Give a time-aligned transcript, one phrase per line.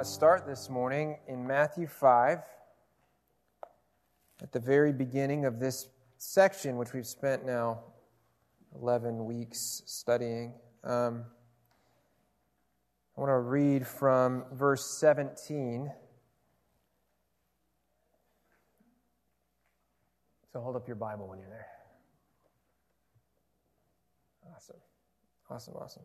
[0.00, 2.38] want to start this morning in Matthew 5,
[4.42, 7.80] at the very beginning of this section, which we've spent now
[8.80, 10.54] 11 weeks studying.
[10.84, 11.24] Um,
[13.14, 15.92] I want to read from verse 17.
[20.50, 21.66] So hold up your Bible when you're there.
[24.56, 24.76] Awesome.
[25.50, 26.04] Awesome, awesome.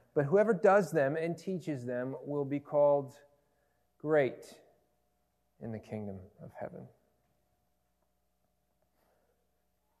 [0.13, 3.15] But whoever does them and teaches them will be called
[3.99, 4.55] great
[5.61, 6.81] in the kingdom of heaven.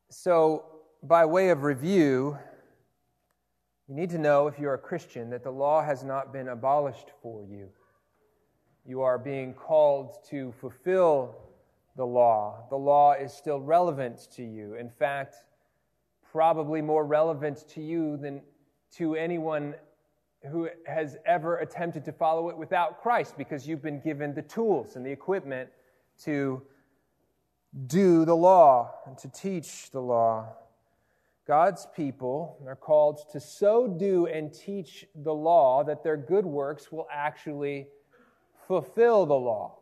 [0.09, 0.65] So,
[1.03, 2.37] by way of review,
[3.87, 7.11] you need to know if you're a Christian that the law has not been abolished
[7.21, 7.69] for you.
[8.85, 11.35] You are being called to fulfill
[11.95, 12.65] the law.
[12.69, 14.75] The law is still relevant to you.
[14.75, 15.35] In fact,
[16.31, 18.41] probably more relevant to you than
[18.93, 19.75] to anyone
[20.49, 24.95] who has ever attempted to follow it without Christ because you've been given the tools
[24.95, 25.69] and the equipment
[26.23, 26.61] to
[27.87, 30.47] do the law and to teach the law.
[31.47, 36.91] God's people are called to so do and teach the law that their good works
[36.91, 37.87] will actually
[38.67, 39.79] fulfill the law.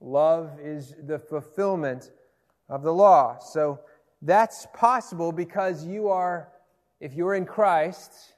[0.00, 2.10] Love is the fulfillment
[2.68, 3.38] of the law.
[3.38, 3.80] So
[4.20, 6.48] that's possible because you are,
[7.00, 8.31] if you're in Christ,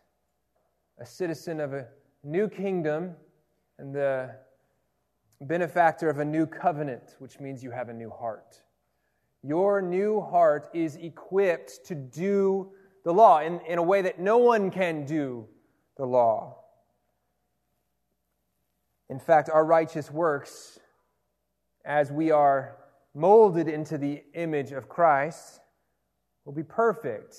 [0.98, 1.88] a citizen of a
[2.22, 3.14] new kingdom
[3.78, 4.34] and the
[5.40, 8.62] benefactor of a new covenant, which means you have a new heart.
[9.42, 12.72] Your new heart is equipped to do
[13.04, 15.46] the law in, in a way that no one can do
[15.96, 16.56] the law.
[19.10, 20.78] In fact, our righteous works,
[21.84, 22.78] as we are
[23.14, 25.60] molded into the image of Christ,
[26.44, 27.36] will be perfect,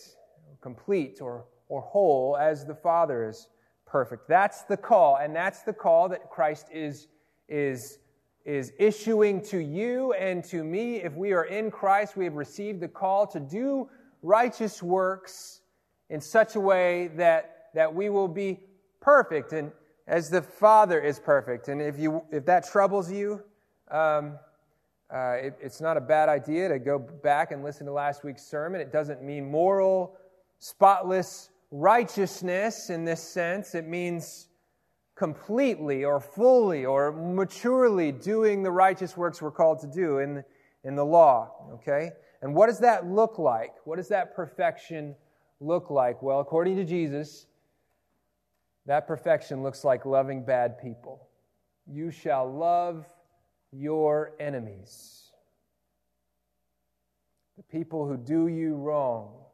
[0.61, 3.47] complete, or or whole as the Father is
[3.85, 4.27] perfect.
[4.27, 7.07] That's the call, and that's the call that Christ is,
[7.47, 7.99] is,
[8.45, 10.97] is issuing to you and to me.
[10.97, 13.89] If we are in Christ, we have received the call to do
[14.21, 15.61] righteous works
[16.09, 18.59] in such a way that, that we will be
[19.01, 19.71] perfect and
[20.07, 21.67] as the Father is perfect.
[21.67, 23.41] And if, you, if that troubles you,
[23.89, 24.37] um,
[25.13, 28.43] uh, it, it's not a bad idea to go back and listen to last week's
[28.43, 28.81] sermon.
[28.81, 30.17] It doesn't mean moral,
[30.59, 33.75] spotless righteousness in this sense.
[33.75, 34.47] It means
[35.15, 40.43] completely or fully or maturely doing the righteous works we're called to do in,
[40.83, 41.69] in the law.
[41.73, 42.11] Okay?
[42.41, 43.73] And what does that look like?
[43.85, 45.15] What does that perfection
[45.59, 46.21] look like?
[46.21, 47.47] Well, according to Jesus,
[48.85, 51.27] that perfection looks like loving bad people.
[51.87, 53.05] You shall love
[53.71, 55.31] your enemies,
[57.57, 59.44] the people who do you wrong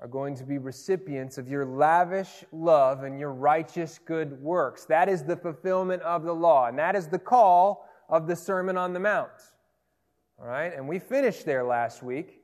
[0.00, 4.84] are going to be recipients of your lavish love and your righteous good works.
[4.84, 8.76] That is the fulfillment of the law, and that is the call of the Sermon
[8.76, 9.30] on the Mount.
[10.38, 12.40] All right, and we finished there last week.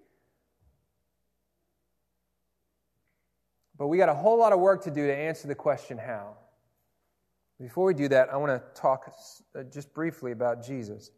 [3.79, 6.37] But we got a whole lot of work to do to answer the question how.
[7.61, 9.13] Before we do that, I want to talk
[9.57, 11.13] uh, just briefly about Jesus.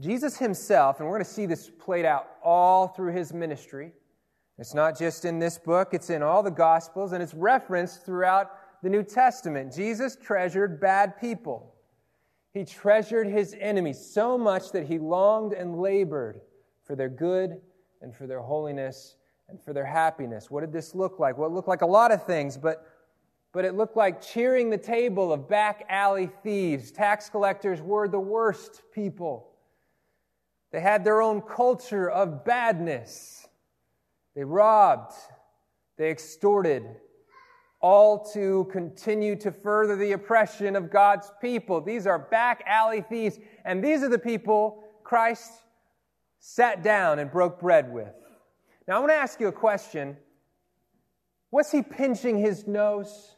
[0.00, 3.92] Jesus himself, and we're going to see this played out all through his ministry
[4.60, 8.50] it's not just in this book, it's in all the Gospels, and it's referenced throughout
[8.82, 9.74] the New Testament.
[9.74, 11.74] Jesus treasured bad people.
[12.52, 16.40] He treasured his enemies so much that he longed and labored
[16.84, 17.60] for their good
[18.02, 19.16] and for their holiness
[19.48, 20.50] and for their happiness.
[20.50, 21.38] What did this look like?
[21.38, 22.86] Well, it looked like a lot of things, but,
[23.52, 26.90] but it looked like cheering the table of back alley thieves.
[26.90, 29.52] Tax collectors were the worst people.
[30.70, 33.39] They had their own culture of badness.
[34.40, 35.12] They robbed,
[35.98, 36.82] they extorted,
[37.78, 41.82] all to continue to further the oppression of God's people.
[41.82, 45.52] These are back alley thieves, and these are the people Christ
[46.38, 48.14] sat down and broke bread with.
[48.88, 50.16] Now, I want to ask you a question.
[51.50, 53.36] Was he pinching his nose?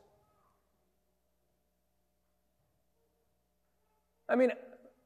[4.28, 4.52] I mean,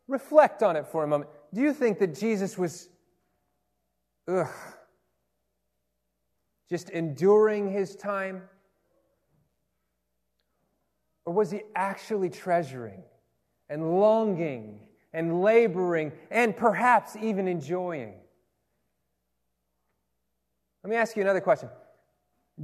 [0.09, 1.31] reflect on it for a moment.
[1.55, 2.87] Do you think that Jesus was,
[4.29, 4.47] ugh,
[6.69, 8.43] just enduring his time?
[11.25, 13.03] Or was he actually treasuring
[13.69, 14.81] and longing
[15.13, 18.15] and laboring and perhaps even enjoying?
[20.83, 21.69] Let me ask you another question.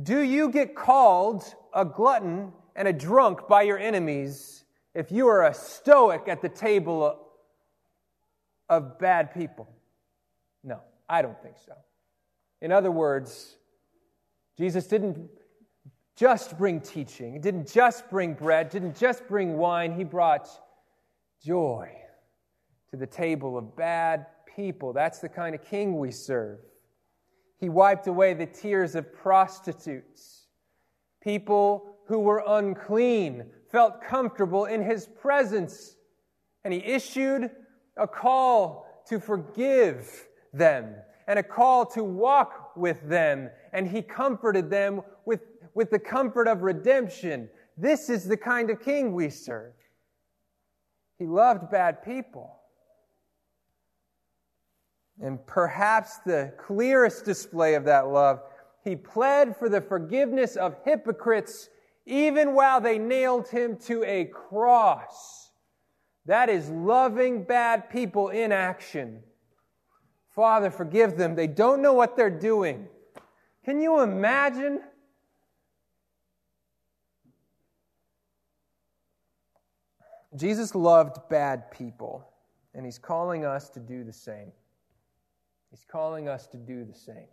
[0.00, 1.42] Do you get called
[1.74, 4.64] a glutton and a drunk by your enemies
[4.94, 7.18] if you are a stoic at the table
[8.68, 9.68] of bad people?
[10.62, 11.72] No, I don't think so.
[12.60, 13.56] In other words,
[14.56, 15.28] Jesus didn't
[16.16, 20.48] just bring teaching, didn't just bring bread, didn't just bring wine, he brought
[21.44, 21.90] joy
[22.90, 24.92] to the table of bad people.
[24.92, 26.58] That's the kind of king we serve.
[27.58, 30.46] He wiped away the tears of prostitutes.
[31.22, 35.96] People who were unclean felt comfortable in his presence.
[36.64, 37.50] And he issued
[37.96, 40.94] a call to forgive them
[41.26, 43.50] and a call to walk with them.
[43.72, 45.40] And he comforted them with,
[45.74, 47.48] with the comfort of redemption.
[47.76, 49.72] This is the kind of king we serve.
[51.18, 52.58] He loved bad people.
[55.20, 58.40] And perhaps the clearest display of that love,
[58.82, 61.68] he pled for the forgiveness of hypocrites
[62.06, 65.50] even while they nailed him to a cross.
[66.26, 69.22] That is loving bad people in action.
[70.34, 71.34] Father, forgive them.
[71.34, 72.88] They don't know what they're doing.
[73.64, 74.80] Can you imagine?
[80.34, 82.26] Jesus loved bad people,
[82.74, 84.50] and he's calling us to do the same.
[85.70, 87.28] He's calling us to do the same.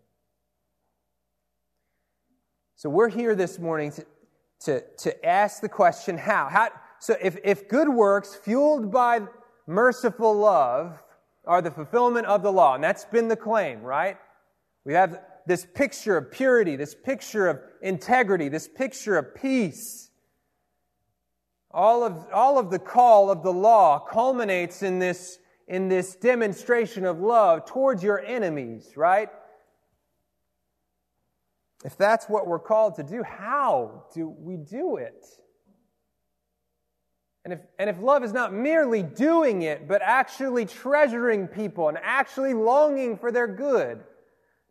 [2.76, 4.06] So we're here this morning to,
[4.62, 6.50] to, to ask the question how?
[6.50, 6.70] how?
[7.00, 9.22] So if, if good works fueled by
[9.68, 11.00] merciful love
[11.50, 14.18] are the fulfillment of the law, and that's been the claim, right?
[14.86, 20.12] We have this picture of purity, this picture of integrity, this picture of peace.
[21.72, 27.06] All of, all of the call of the law culminates in this in this demonstration
[27.06, 29.30] of love towards your enemies, right?
[31.86, 35.26] If that's what we're called to do, how do we do it?
[37.50, 41.98] And if, and if love is not merely doing it, but actually treasuring people and
[42.04, 44.04] actually longing for their good,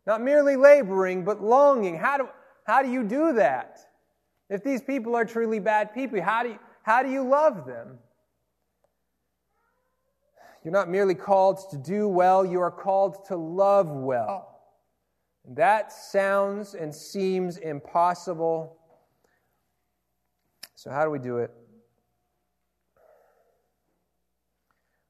[0.07, 2.29] not merely laboring, but longing, how do,
[2.63, 3.81] how do you do that?
[4.49, 7.97] If these people are truly bad people, how do you, how do you love them?
[10.63, 14.61] You're not merely called to do well, you are called to love well.
[15.49, 18.77] That sounds and seems impossible.
[20.75, 21.51] So, how do we do it?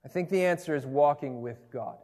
[0.10, 1.96] I think the answer is walking with God.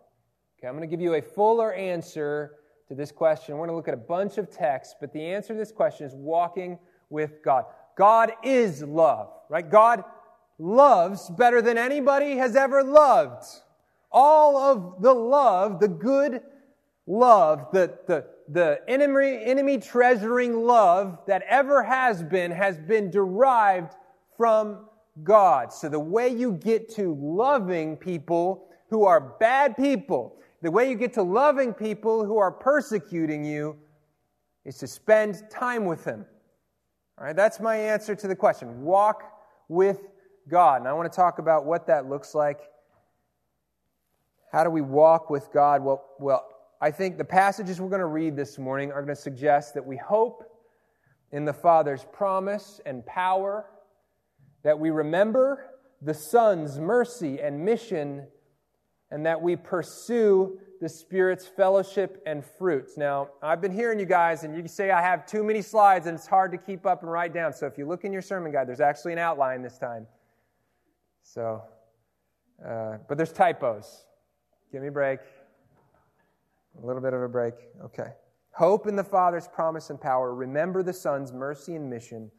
[0.60, 2.52] Okay, I'm going to give you a fuller answer
[2.88, 3.56] to this question.
[3.56, 6.06] We're going to look at a bunch of texts, but the answer to this question
[6.06, 6.78] is walking
[7.10, 7.66] with God.
[7.98, 9.68] God is love, right?
[9.68, 10.04] God
[10.60, 13.44] loves better than anybody has ever loved.
[14.12, 16.42] All of the love, the good
[17.08, 23.96] love, the, the, the enemy, enemy treasuring love that ever has been, has been derived
[24.38, 24.86] from
[25.24, 25.72] God.
[25.72, 30.96] So the way you get to loving people who are bad people, the way you
[30.96, 33.78] get to loving people who are persecuting you,
[34.66, 36.26] is to spend time with them.
[37.18, 38.82] All right, that's my answer to the question.
[38.82, 39.24] Walk
[39.70, 40.02] with
[40.50, 40.82] God.
[40.82, 42.60] And I want to talk about what that looks like.
[44.52, 45.84] How do we walk with God?
[45.84, 46.48] Well, well,
[46.82, 49.86] I think the passages we're going to read this morning are going to suggest that
[49.86, 50.44] we hope
[51.32, 53.66] in the Father's promise and power,
[54.66, 55.64] that we remember
[56.02, 58.26] the Son's mercy and mission,
[59.12, 62.98] and that we pursue the Spirit's fellowship and fruits.
[62.98, 66.18] Now, I've been hearing you guys, and you say I have too many slides and
[66.18, 67.54] it's hard to keep up and write down.
[67.54, 70.08] So if you look in your sermon guide, there's actually an outline this time.
[71.22, 71.62] So,
[72.68, 74.06] uh, but there's typos.
[74.72, 75.20] Give me a break.
[76.82, 77.54] A little bit of a break.
[77.84, 78.10] Okay.
[78.52, 80.34] Hope in the Father's promise and power.
[80.34, 82.32] Remember the Son's mercy and mission,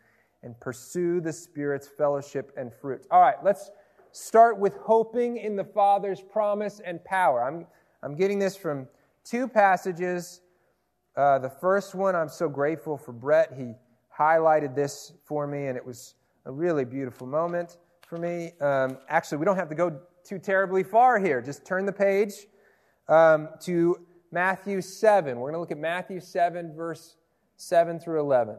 [0.47, 3.09] and pursue the Spirit's fellowship and fruits.
[3.11, 3.73] All right, let's
[4.13, 7.43] start with hoping in the Father's promise and power.
[7.43, 7.67] I'm,
[8.03, 8.87] I'm getting this from
[9.25, 10.43] two passages.
[11.17, 13.55] Uh, the first one, I'm so grateful for Brett.
[13.59, 13.75] He
[14.17, 18.53] highlighted this for me, and it was a really beautiful moment for me.
[18.61, 21.43] Um, actually, we don't have to go too terribly far here.
[21.43, 22.35] Just turn the page
[23.09, 23.97] um, to
[24.31, 25.41] Matthew 7.
[25.41, 27.17] We're going to look at Matthew 7, verse
[27.57, 28.59] 7 through 11.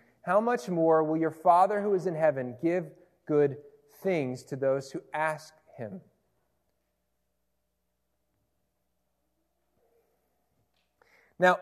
[0.21, 2.85] how much more will your Father who is in heaven give
[3.27, 3.57] good
[4.01, 6.01] things to those who ask him?
[11.39, 11.57] Now,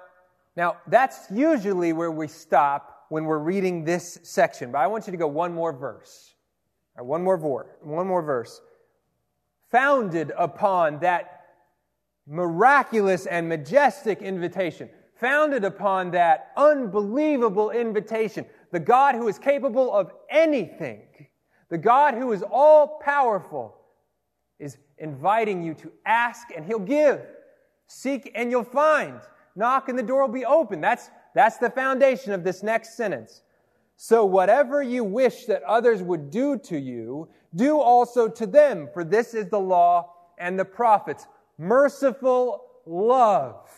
[0.57, 5.11] now that's usually where we stop when we're reading this section, but I want you
[5.11, 6.35] to go one more verse.
[6.97, 8.61] One more vor- one more verse.
[9.71, 11.45] Founded upon that
[12.27, 14.89] miraculous and majestic invitation,
[15.19, 21.01] founded upon that unbelievable invitation, the God who is capable of anything,
[21.69, 23.75] the God who is all powerful,
[24.59, 27.21] is inviting you to ask and he'll give.
[27.87, 29.19] Seek and you'll find.
[29.55, 30.81] Knock and the door will be open.
[30.81, 33.41] That's, that's the foundation of this next sentence.
[33.95, 39.03] So whatever you wish that others would do to you, do also to them, for
[39.03, 41.25] this is the law and the prophets.
[41.57, 43.69] Merciful love.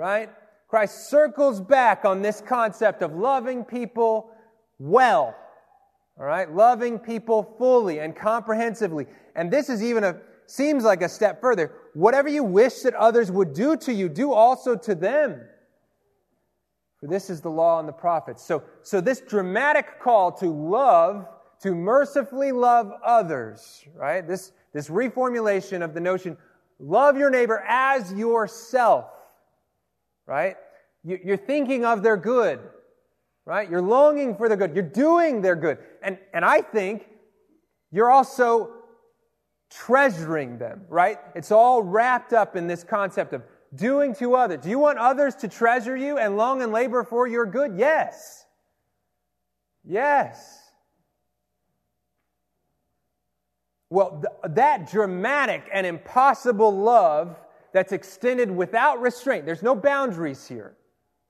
[0.00, 0.30] Right?
[0.66, 4.30] Christ circles back on this concept of loving people
[4.78, 5.36] well.
[6.18, 6.50] All right?
[6.50, 9.06] Loving people fully and comprehensively.
[9.36, 10.16] And this is even a,
[10.46, 11.72] seems like a step further.
[11.92, 15.42] Whatever you wish that others would do to you, do also to them.
[16.98, 18.42] For this is the law and the prophets.
[18.42, 21.26] So, so this dramatic call to love,
[21.60, 24.26] to mercifully love others, right?
[24.26, 26.38] This, this reformulation of the notion,
[26.78, 29.04] love your neighbor as yourself,
[30.30, 30.56] right?
[31.02, 32.60] You, you're thinking of their good,
[33.44, 33.68] right?
[33.68, 34.76] You're longing for their good.
[34.76, 35.78] You're doing their good.
[36.02, 37.08] And, and I think
[37.90, 38.70] you're also
[39.70, 41.18] treasuring them, right?
[41.34, 43.42] It's all wrapped up in this concept of
[43.74, 44.62] doing to others.
[44.62, 47.76] Do you want others to treasure you and long and labor for your good?
[47.76, 48.44] Yes.
[49.84, 50.60] Yes.
[53.88, 57.36] Well, th- that dramatic and impossible love
[57.72, 60.76] that's extended without restraint, there's no boundaries here,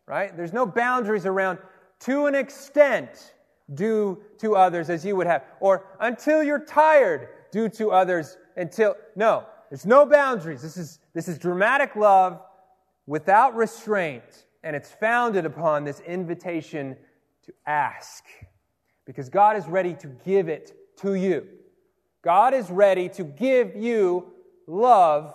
[0.06, 0.36] right?
[0.36, 1.58] There's no boundaries around
[2.00, 3.34] to an extent
[3.74, 8.96] do to others as you would have, or until you're tired, do to others until,
[9.16, 10.62] no, there's no boundaries.
[10.62, 12.40] This is, this is dramatic love
[13.06, 16.96] without restraint, and it's founded upon this invitation
[17.44, 18.24] to ask.
[19.04, 21.46] Because God is ready to give it to you.
[22.22, 24.32] God is ready to give you
[24.66, 25.34] love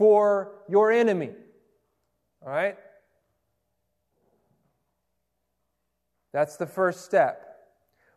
[0.00, 1.30] for your enemy.
[2.42, 2.76] All right?
[6.32, 7.46] That's the first step.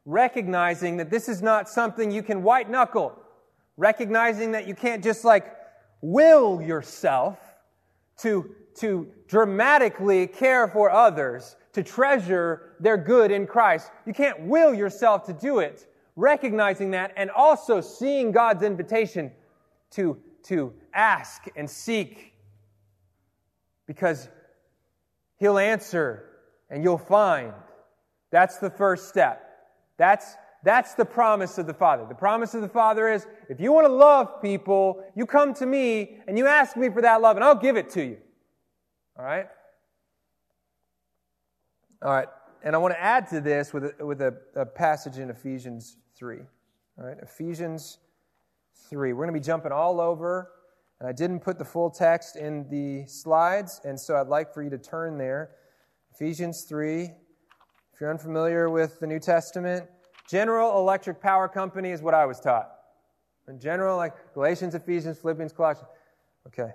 [0.06, 3.20] Recognizing that this is not something you can white knuckle
[3.78, 5.56] recognizing that you can't just like
[6.02, 7.40] will yourself
[8.18, 13.90] to, to dramatically care for others, to treasure their good in Christ.
[14.06, 19.32] You can't will yourself to do it, recognizing that and also seeing God's invitation
[19.92, 22.34] to, to ask and seek
[23.88, 24.30] because
[25.38, 26.30] He'll answer
[26.70, 27.54] and you'll find.
[28.32, 29.42] That's the first step.
[29.98, 32.06] That's that's the promise of the Father.
[32.08, 35.66] The promise of the Father is if you want to love people, you come to
[35.66, 38.18] me and you ask me for that love, and I'll give it to you.
[39.20, 39.48] All right?
[42.02, 42.28] All right.
[42.64, 45.98] And I want to add to this with a, with a, a passage in Ephesians
[46.16, 46.40] 3.
[46.98, 47.18] All right?
[47.22, 48.00] Ephesians
[48.90, 49.14] 3.
[49.14, 50.52] We're going to be jumping all over.
[51.00, 54.64] And I didn't put the full text in the slides, and so I'd like for
[54.64, 55.52] you to turn there.
[56.14, 57.02] Ephesians 3.
[57.04, 59.86] If you're unfamiliar with the New Testament,
[60.30, 62.70] General Electric Power Company is what I was taught.
[63.50, 65.90] In general, like Galatians, Ephesians, Philippians, Colossians.
[66.48, 66.72] Okay.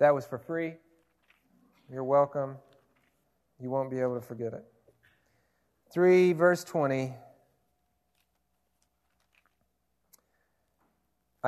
[0.00, 0.74] That was for free.
[1.90, 2.56] You're welcome.
[3.60, 4.64] You won't be able to forget it.
[5.92, 7.14] 3, verse 20.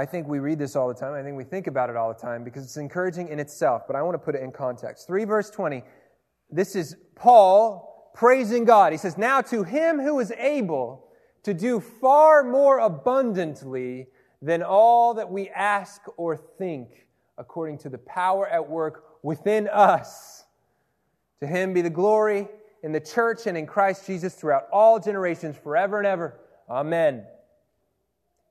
[0.01, 1.13] I think we read this all the time.
[1.13, 3.97] I think we think about it all the time because it's encouraging in itself, but
[3.97, 5.07] I want to put it in context.
[5.07, 5.83] 3, verse 20.
[6.51, 8.93] This is Paul praising God.
[8.93, 11.07] He says, Now to him who is able
[11.43, 14.07] to do far more abundantly
[14.41, 20.45] than all that we ask or think, according to the power at work within us.
[21.41, 22.49] To him be the glory
[22.83, 26.41] in the church and in Christ Jesus throughout all generations, forever and ever.
[26.71, 27.27] Amen.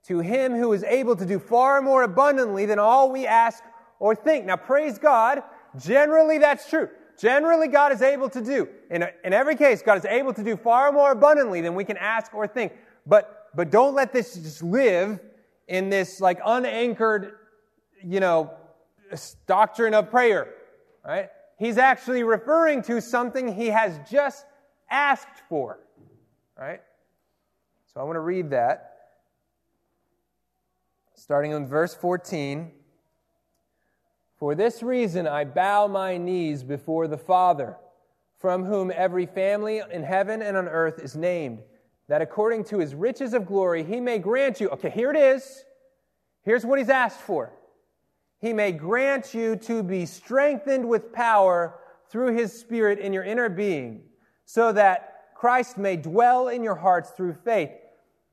[0.08, 3.63] To him who is able to do far more abundantly than all we ask
[4.00, 4.46] or think.
[4.46, 5.44] Now, praise God.
[5.77, 6.89] Generally, that's true.
[7.20, 8.68] Generally, God is able to do.
[8.89, 11.98] In, in every case, God is able to do far more abundantly than we can
[11.98, 12.72] ask or think.
[13.06, 15.20] But, but don't let this just live
[15.68, 17.34] in this like unanchored,
[18.03, 18.53] you know,
[19.48, 20.53] doctrine of prayer,
[21.06, 21.29] right?
[21.58, 24.46] He's actually referring to something he has just
[24.89, 25.79] asked for,
[26.58, 26.82] right?
[27.94, 28.88] So I want to read that.
[31.20, 32.72] Starting in verse 14.
[34.38, 37.76] For this reason I bow my knees before the Father,
[38.38, 41.60] from whom every family in heaven and on earth is named,
[42.08, 44.70] that according to his riches of glory he may grant you.
[44.70, 45.66] Okay, here it is.
[46.44, 47.52] Here's what he's asked for.
[48.40, 53.50] He may grant you to be strengthened with power through his Spirit in your inner
[53.50, 54.04] being,
[54.46, 57.72] so that Christ may dwell in your hearts through faith,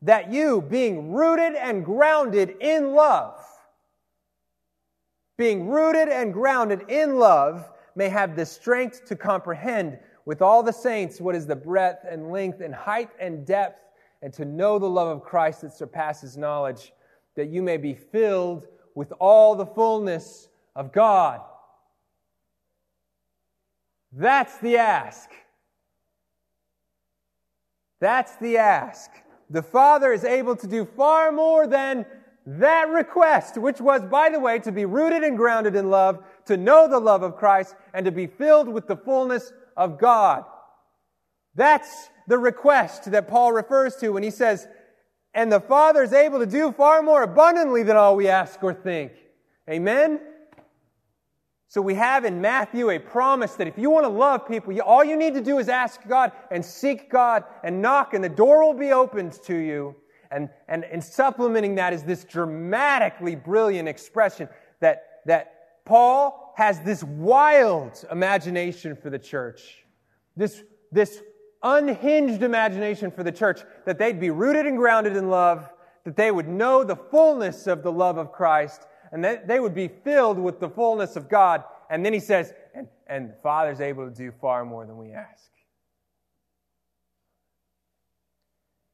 [0.02, 3.40] that you, being rooted and grounded in love,
[5.36, 10.72] being rooted and grounded in love, may have the strength to comprehend with all the
[10.72, 13.80] saints what is the breadth and length and height and depth,
[14.22, 16.92] and to know the love of Christ that surpasses knowledge,
[17.34, 21.40] that you may be filled with all the fullness of God.
[24.12, 25.30] That's the ask.
[28.00, 29.10] That's the ask.
[29.50, 32.06] The Father is able to do far more than
[32.46, 36.56] that request, which was, by the way, to be rooted and grounded in love, to
[36.56, 40.44] know the love of Christ, and to be filled with the fullness of God.
[41.54, 44.68] That's the request that Paul refers to when he says,
[45.34, 48.72] and the Father is able to do far more abundantly than all we ask or
[48.74, 49.12] think.
[49.68, 50.20] Amen?
[51.68, 55.04] So we have in Matthew a promise that if you want to love people, all
[55.04, 58.64] you need to do is ask God and seek God and knock, and the door
[58.64, 59.96] will be opened to you.
[60.30, 64.48] And, and, and supplementing that is this dramatically brilliant expression
[64.80, 69.84] that, that Paul has this wild imagination for the church.
[70.36, 71.20] This, this
[71.62, 75.68] unhinged imagination for the church that they'd be rooted and grounded in love,
[76.04, 79.74] that they would know the fullness of the love of Christ, and that they would
[79.74, 81.64] be filled with the fullness of God.
[81.90, 85.12] And then he says, and, and the Father's able to do far more than we
[85.12, 85.50] ask.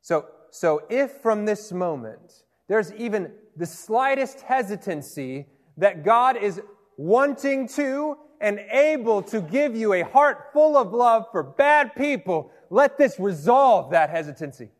[0.03, 5.47] So, so if from this moment there's even the slightest hesitancy
[5.77, 6.61] that God is
[6.97, 12.51] wanting to and able to give you a heart full of love for bad people,
[12.71, 14.71] let this resolve that hesitancy.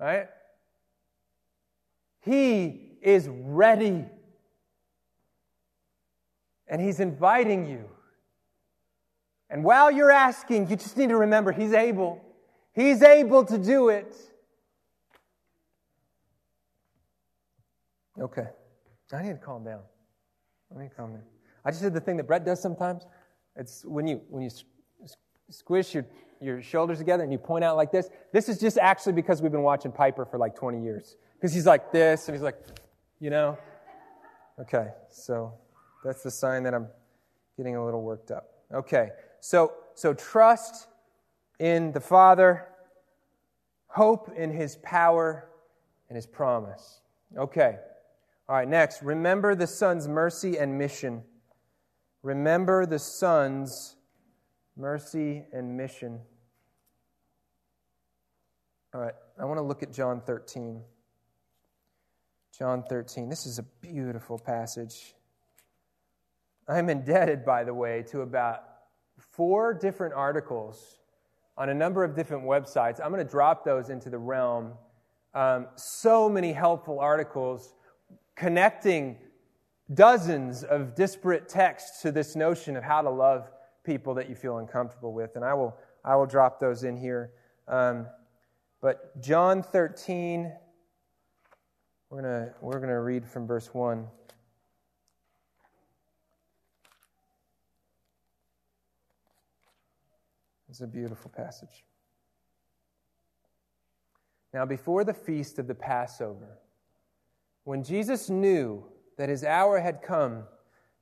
[0.00, 0.28] Right?
[2.22, 4.06] He is ready.
[6.68, 7.84] And He's inviting you.
[9.48, 12.22] And while you're asking, you just need to remember He's able.
[12.74, 14.16] He's able to do it.
[18.20, 18.46] Okay.
[19.12, 19.80] I need to calm down.
[20.74, 21.22] I need to calm down.
[21.64, 23.06] I just did the thing that Brett does sometimes.
[23.56, 24.50] It's when you when you
[25.50, 26.06] squish your,
[26.40, 28.08] your shoulders together and you point out like this.
[28.32, 31.16] This is just actually because we've been watching Piper for like 20 years.
[31.34, 32.56] Because he's like this and he's like,
[33.20, 33.58] you know?
[34.58, 35.52] Okay, so
[36.06, 36.88] that's the sign that I'm
[37.56, 38.50] getting a little worked up.
[38.72, 40.88] Okay, so so trust
[41.58, 42.68] in the Father,
[43.88, 45.48] hope in his power
[46.08, 47.00] and his promise.
[47.36, 47.78] Okay.
[48.48, 51.24] All right, next, remember the Son's mercy and mission.
[52.22, 53.96] Remember the Son's
[54.76, 56.20] mercy and mission.
[58.94, 60.80] All right, I want to look at John 13.
[62.56, 63.28] John 13.
[63.28, 65.15] This is a beautiful passage.
[66.68, 68.64] I'm indebted, by the way, to about
[69.18, 70.98] four different articles
[71.56, 73.00] on a number of different websites.
[73.02, 74.72] I'm going to drop those into the realm.
[75.32, 77.74] Um, so many helpful articles
[78.34, 79.16] connecting
[79.94, 83.50] dozens of disparate texts to this notion of how to love
[83.84, 85.36] people that you feel uncomfortable with.
[85.36, 87.30] And I will, I will drop those in here.
[87.68, 88.06] Um,
[88.82, 90.52] but John 13,
[92.10, 94.06] we're going to we're going to read from verse 1.
[100.76, 101.84] It's a beautiful passage.
[104.52, 106.58] Now, before the feast of the Passover,
[107.64, 108.84] when Jesus knew
[109.16, 110.42] that his hour had come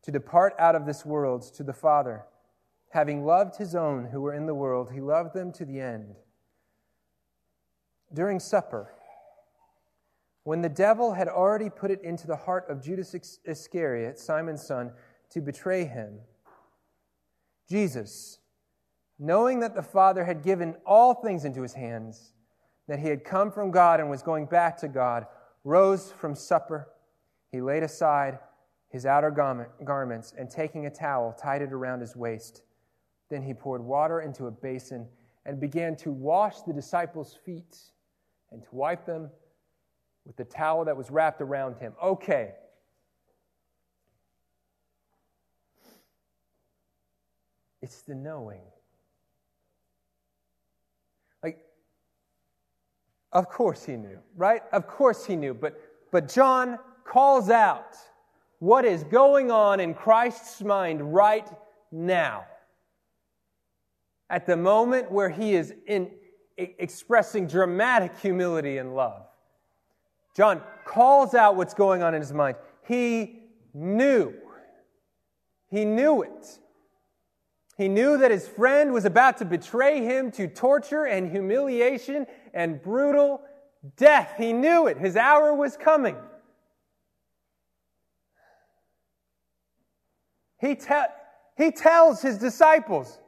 [0.05, 2.25] to depart out of this world to the Father.
[2.91, 6.15] Having loved his own who were in the world, he loved them to the end.
[8.13, 8.95] During supper,
[10.45, 14.93] when the devil had already put it into the heart of Judas Iscariot, Simon's son,
[15.31, 16.21] to betray him,
[17.69, 18.39] Jesus,
[19.19, 22.33] knowing that the Father had given all things into his hands,
[22.89, 25.27] that he had come from God and was going back to God,
[25.65, 26.89] rose from supper
[27.51, 28.41] he laid aside
[28.89, 32.63] his outer garments and taking a towel, tied it around his waist.
[33.31, 35.07] Then he poured water into a basin
[35.47, 37.79] and began to wash the disciples' feet
[38.51, 39.31] and to wipe them
[40.27, 41.93] with the towel that was wrapped around him.
[42.03, 42.55] Okay.
[47.85, 48.63] it's the knowing.
[51.43, 51.59] Like,
[53.35, 54.63] of course he knew, right?
[54.73, 55.55] Of course he knew.
[55.55, 55.81] But,
[56.13, 57.97] but John calls out
[58.61, 61.49] what is going on in Christ's mind right
[61.91, 62.45] now.
[64.31, 66.11] At the moment where he is in,
[66.57, 69.27] expressing dramatic humility and love.
[70.37, 72.57] John calls out what's going on in his mind.
[72.87, 73.41] He
[73.73, 74.35] knew.
[75.69, 76.59] He knew it.
[77.77, 82.81] He knew that his friend was about to betray him to torture and humiliation and
[82.83, 83.43] brutal
[83.97, 84.35] death.
[84.39, 84.97] He knew it.
[84.97, 86.17] His hour was coming.
[90.61, 91.13] He, te-
[91.59, 93.19] he tells his disciples,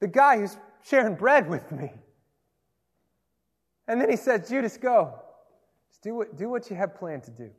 [0.00, 1.92] the guy who's sharing bread with me.
[3.88, 5.14] And then he says, Judas, go.
[5.88, 7.50] Just do what, do what you have planned to do.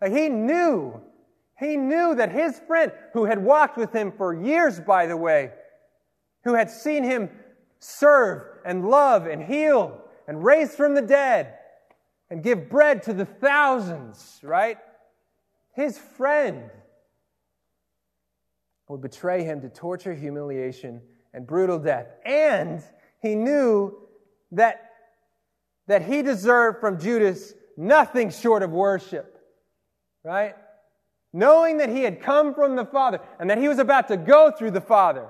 [0.00, 1.00] Like he knew,
[1.58, 5.50] he knew that his friend, who had walked with him for years, by the way,
[6.44, 7.30] who had seen him
[7.80, 11.54] serve and love and heal and raise from the dead
[12.30, 14.78] and give bread to the thousands, right?
[15.72, 16.70] His friend
[18.88, 21.00] would betray him to torture, humiliation,
[21.32, 22.06] and brutal death.
[22.24, 22.82] And
[23.20, 23.94] he knew
[24.52, 24.90] that,
[25.86, 29.38] that he deserved from Judas nothing short of worship,
[30.22, 30.54] right?
[31.32, 34.50] Knowing that he had come from the Father and that he was about to go
[34.50, 35.26] through the Father.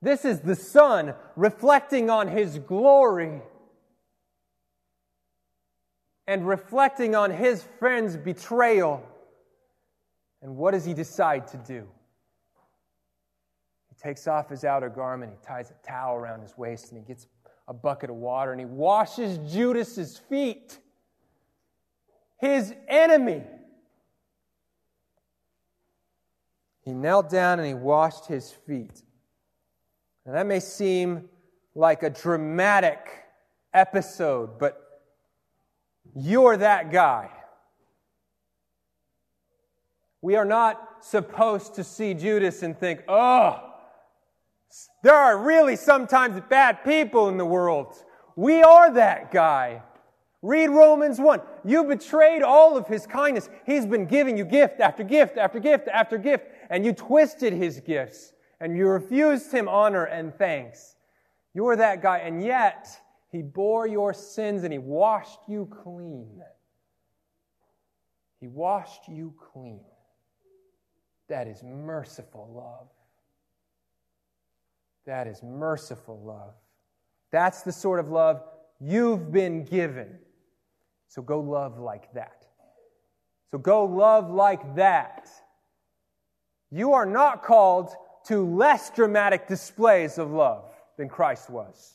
[0.00, 3.42] This is the Son reflecting on his glory
[6.26, 9.02] and reflecting on his friend's betrayal.
[10.42, 11.88] And what does he decide to do?
[13.88, 17.04] He takes off his outer garment, he ties a towel around his waist, and he
[17.04, 17.26] gets
[17.66, 20.78] a bucket of water and he washes Judas's feet,
[22.38, 23.42] his enemy.
[26.82, 29.02] He knelt down and he washed his feet.
[30.32, 31.28] That may seem
[31.74, 32.98] like a dramatic
[33.72, 34.78] episode, but
[36.14, 37.30] you're that guy.
[40.20, 43.58] We are not supposed to see Judas and think, oh,
[45.02, 47.94] there are really sometimes bad people in the world.
[48.36, 49.82] We are that guy.
[50.42, 51.40] Read Romans 1.
[51.64, 53.48] You betrayed all of his kindness.
[53.64, 57.80] He's been giving you gift after gift after gift after gift, and you twisted his
[57.80, 60.96] gifts, and you refused him honor and thanks.
[61.54, 62.88] You're that guy, and yet
[63.30, 66.42] he bore your sins and he washed you clean.
[68.40, 69.84] He washed you clean.
[71.28, 72.88] That is merciful love.
[75.06, 76.54] That is merciful love.
[77.30, 78.42] That's the sort of love
[78.80, 80.18] you've been given.
[81.08, 82.46] So go love like that.
[83.50, 85.28] So go love like that.
[86.70, 87.90] You are not called
[88.28, 90.64] to less dramatic displays of love
[90.96, 91.94] than Christ was.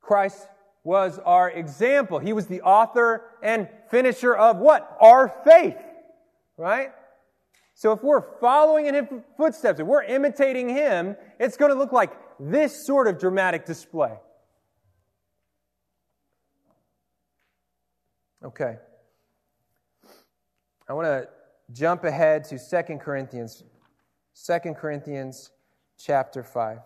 [0.00, 0.46] Christ
[0.84, 2.18] was our example.
[2.18, 4.96] He was the author and finisher of what?
[5.00, 5.78] Our faith,
[6.56, 6.92] right?
[7.74, 9.04] So if we're following in his
[9.36, 14.14] footsteps, if we're imitating him, it's going to look like this sort of dramatic display.
[18.44, 18.76] Okay.
[20.88, 21.28] I want to
[21.72, 23.62] jump ahead to 2 Corinthians.
[24.44, 25.50] 2 Corinthians
[25.98, 26.78] chapter 5.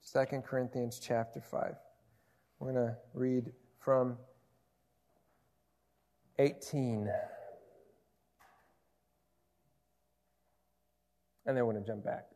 [0.00, 1.74] Second Corinthians chapter 5.
[2.58, 4.16] We're going to read from
[6.38, 7.10] 18.
[11.44, 12.35] And then we're going to jump back.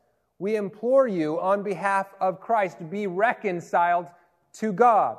[0.41, 4.07] We implore you on behalf of Christ to be reconciled
[4.53, 5.17] to God.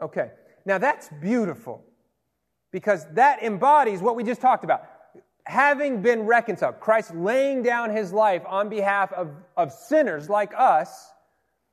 [0.00, 0.30] Okay,
[0.64, 1.84] now that's beautiful
[2.72, 4.86] because that embodies what we just talked about.
[5.44, 11.12] Having been reconciled, Christ laying down his life on behalf of, of sinners like us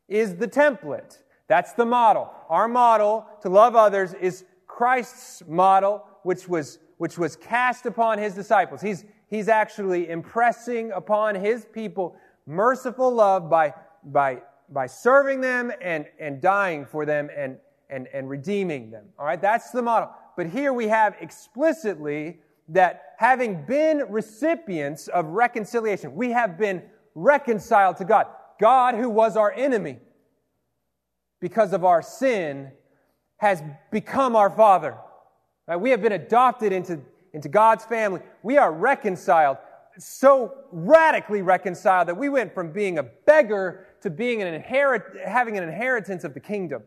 [0.10, 1.20] is the template.
[1.48, 2.30] That's the model.
[2.50, 8.36] Our model to love others is Christ's model, which was, which was cast upon his
[8.36, 8.82] disciples.
[8.82, 12.16] He's, he's actually impressing upon his people
[12.46, 14.42] merciful love by, by
[14.72, 17.58] by serving them and, and dying for them and,
[17.90, 19.06] and, and redeeming them.
[19.20, 20.10] All right, that's the model.
[20.38, 22.40] But here we have explicitly
[22.70, 26.84] that having been recipients of reconciliation, we have been
[27.16, 28.28] reconciled to God.
[28.60, 30.00] God, who was our enemy
[31.42, 32.72] because of our sin,
[33.38, 34.96] has become our Father.
[35.68, 35.76] Right?
[35.76, 37.02] We have been adopted into,
[37.34, 38.22] into God's family.
[38.44, 39.58] We are reconciled,
[39.98, 45.58] so radically reconciled that we went from being a beggar to being an inherit, having
[45.58, 46.84] an inheritance of the kingdom.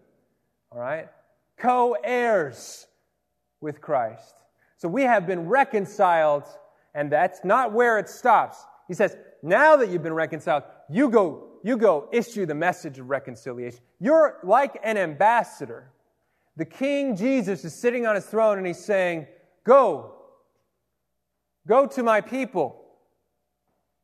[0.71, 1.09] All right?
[1.57, 2.87] Co heirs
[3.61, 4.35] with Christ.
[4.77, 6.45] So we have been reconciled,
[6.95, 8.59] and that's not where it stops.
[8.89, 13.09] He says, now that you've been reconciled, you go, you go issue the message of
[13.09, 13.81] reconciliation.
[14.01, 15.91] You're like an ambassador.
[16.57, 19.27] The King Jesus is sitting on his throne and he's saying,
[19.65, 20.14] Go,
[21.67, 22.85] go to my people,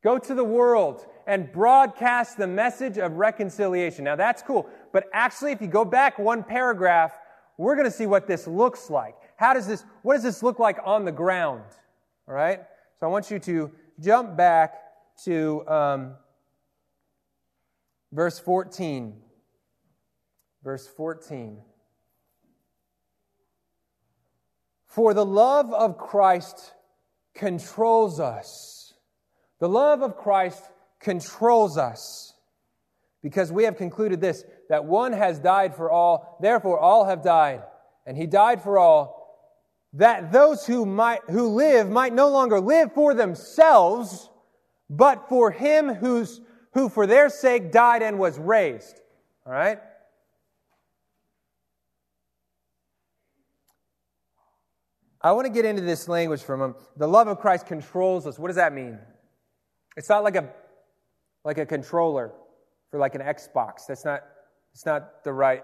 [0.03, 4.05] go to the world and broadcast the message of reconciliation.
[4.05, 4.69] Now that's cool.
[4.93, 7.13] But actually, if you go back one paragraph,
[7.57, 9.15] we're going to see what this looks like.
[9.37, 11.63] How does this, what does this look like on the ground?
[12.27, 12.61] All right?
[12.99, 13.71] So I want you to
[14.01, 14.75] jump back
[15.25, 16.15] to um,
[18.13, 19.15] verse 14.
[20.63, 21.59] Verse 14.
[24.87, 26.73] For the love of Christ
[27.35, 28.95] controls us.
[29.59, 30.63] The love of Christ
[31.01, 32.35] controls us
[33.23, 37.63] because we have concluded this that one has died for all, therefore all have died,
[38.07, 39.21] and he died for all,
[39.95, 44.31] that those who might who live might no longer live for themselves,
[44.89, 46.41] but for him who's
[46.73, 49.01] who for their sake died and was raised.
[49.45, 49.81] All right?
[55.23, 56.75] I want to get into this language from him.
[56.97, 58.39] The love of Christ controls us.
[58.39, 58.99] What does that mean?
[59.97, 60.49] It's not like a
[61.45, 62.33] like a controller
[62.91, 63.87] for like an Xbox.
[63.87, 64.23] That's not
[64.73, 65.63] it's not the right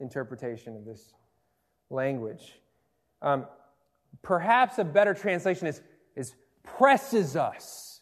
[0.00, 1.12] interpretation of this
[1.90, 2.58] language.
[3.20, 3.46] Um,
[4.22, 5.82] perhaps a better translation is,
[6.16, 8.00] is presses us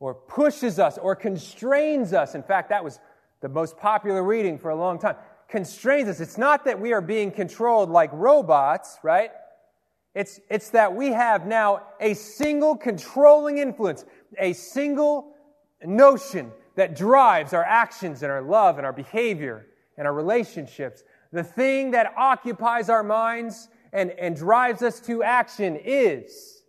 [0.00, 2.34] or pushes us or constrains us.
[2.34, 3.00] In fact, that was
[3.40, 5.16] the most popular reading for a long time.
[5.48, 6.20] Constrains us.
[6.20, 9.30] It's not that we are being controlled like robots, right?
[10.18, 14.04] It's, it's that we have now a single controlling influence,
[14.36, 15.32] a single
[15.84, 21.04] notion that drives our actions and our love and our behavior and our relationships.
[21.30, 26.64] The thing that occupies our minds and, and drives us to action is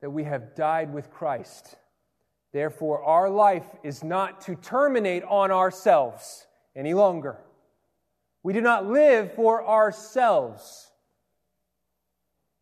[0.00, 1.74] that we have died with Christ.
[2.52, 7.40] Therefore, our life is not to terminate on ourselves any longer.
[8.42, 10.90] We do not live for ourselves,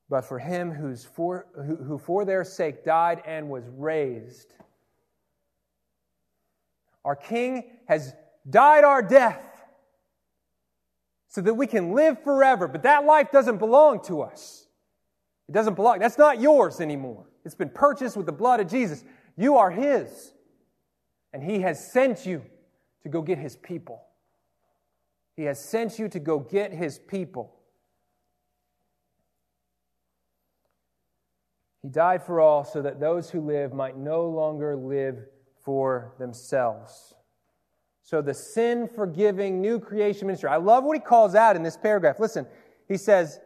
[0.09, 4.55] but for him who's for, who, who for their sake died and was raised.
[7.05, 8.15] Our King has
[8.49, 9.43] died our death
[11.29, 14.67] so that we can live forever, but that life doesn't belong to us.
[15.49, 15.99] It doesn't belong.
[15.99, 17.27] That's not yours anymore.
[17.45, 19.05] It's been purchased with the blood of Jesus.
[19.37, 20.33] You are His.
[21.33, 22.43] And He has sent you
[23.03, 24.06] to go get His people.
[25.37, 27.53] He has sent you to go get His people.
[31.83, 35.19] He died for all so that those who live might no longer live
[35.63, 37.15] for themselves.
[38.03, 40.49] So, the sin forgiving new creation ministry.
[40.49, 42.21] I love what he calls out in this paragraph.
[42.21, 42.47] Listen,
[42.89, 43.41] he says,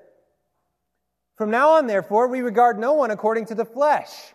[1.36, 4.34] From now on, therefore, we regard no one according to the flesh.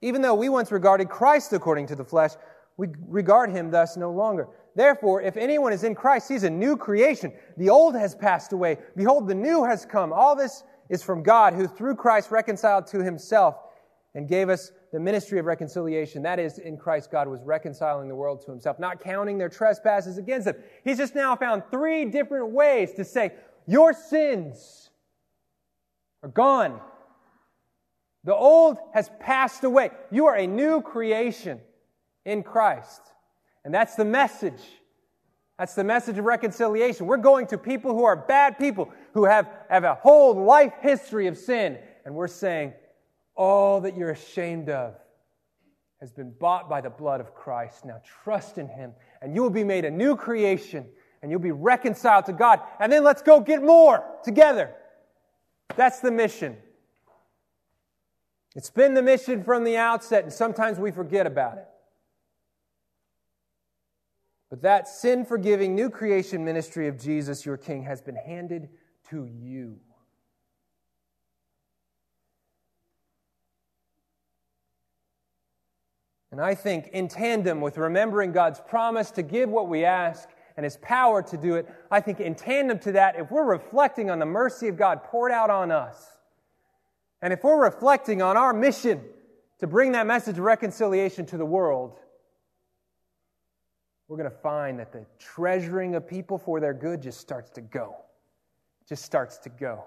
[0.00, 2.32] Even though we once regarded Christ according to the flesh,
[2.76, 4.48] we regard him thus no longer.
[4.74, 7.32] Therefore, if anyone is in Christ, he's a new creation.
[7.56, 8.78] The old has passed away.
[8.96, 10.12] Behold, the new has come.
[10.12, 13.56] All this is from God, who through Christ reconciled to himself
[14.14, 16.22] and gave us the ministry of reconciliation.
[16.22, 20.18] That is, in Christ, God was reconciling the world to himself, not counting their trespasses
[20.18, 20.56] against them.
[20.84, 23.32] He's just now found three different ways to say,
[23.66, 24.90] Your sins
[26.22, 26.80] are gone.
[28.24, 29.90] The old has passed away.
[30.10, 31.60] You are a new creation
[32.24, 33.02] in Christ.
[33.64, 34.60] And that's the message
[35.58, 37.06] that's the message of reconciliation.
[37.06, 41.28] We're going to people who are bad people, who have, have a whole life history
[41.28, 42.72] of sin, and we're saying,
[43.36, 44.94] all that you're ashamed of
[46.00, 47.84] has been bought by the blood of Christ.
[47.84, 50.86] Now trust in Him, and you will be made a new creation,
[51.22, 52.60] and you'll be reconciled to God.
[52.80, 54.74] And then let's go get more together.
[55.76, 56.56] That's the mission.
[58.56, 61.68] It's been the mission from the outset, and sometimes we forget about it.
[64.54, 68.68] But that sin forgiving new creation ministry of Jesus, your King, has been handed
[69.10, 69.80] to you.
[76.30, 80.62] And I think in tandem with remembering God's promise to give what we ask and
[80.62, 84.20] his power to do it, I think in tandem to that, if we're reflecting on
[84.20, 86.00] the mercy of God poured out on us,
[87.20, 89.02] and if we're reflecting on our mission
[89.58, 91.98] to bring that message of reconciliation to the world,
[94.08, 97.60] we're going to find that the treasuring of people for their good just starts to
[97.60, 97.96] go.
[98.88, 99.84] Just starts to go.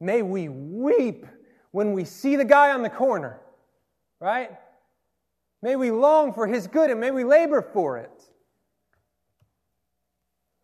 [0.00, 1.24] May we weep
[1.70, 3.40] when we see the guy on the corner,
[4.20, 4.50] right?
[5.62, 8.10] May we long for his good and may we labor for it.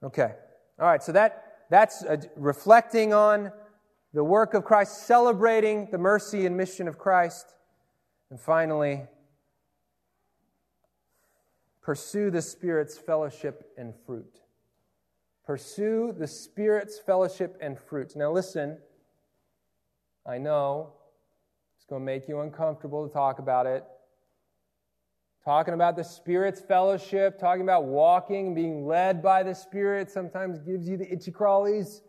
[0.03, 0.33] Okay.
[0.79, 3.53] All right, so that that's uh, reflecting on
[4.13, 7.55] the work of Christ, celebrating the mercy and mission of Christ.
[8.31, 9.03] And finally,
[11.91, 14.43] pursue the Spirit's fellowship and fruit.
[15.45, 18.15] Pursue the Spirit's fellowship and fruit.
[18.15, 18.79] Now, listen,
[20.25, 20.93] I know
[21.75, 23.83] it's going to make you uncomfortable to talk about it.
[25.45, 30.61] Talking about the Spirit's fellowship, talking about walking and being led by the Spirit sometimes
[30.61, 32.03] gives you the itchy crawlies.